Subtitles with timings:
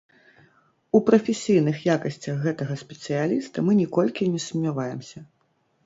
[0.99, 5.19] У прафесійных якасцях гэтага спецыяліста мы ніколькі не сумняемся.